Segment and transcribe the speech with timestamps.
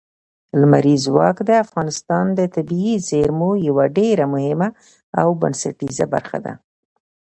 [0.59, 4.67] لمریز ځواک د افغانستان د طبیعي زیرمو یوه ډېره مهمه
[5.21, 6.53] او بنسټیزه برخه ده.